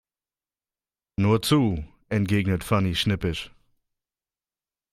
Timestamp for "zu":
1.43-1.83